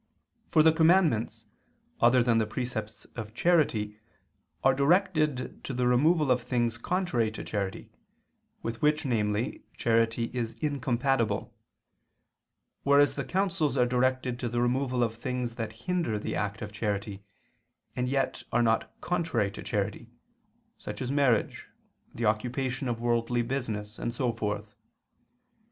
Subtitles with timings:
[0.49, 1.45] For the commandments,
[1.99, 3.99] other than the precepts of charity,
[4.63, 7.91] are directed to the removal of things contrary to charity,
[8.63, 11.53] with which, namely, charity is incompatible,
[12.81, 16.71] whereas the counsels are directed to the removal of things that hinder the act of
[16.71, 17.21] charity,
[17.95, 20.09] and yet are not contrary to charity,
[20.79, 21.67] such as marriage,
[22.15, 24.75] the occupation of worldly business, and so forth.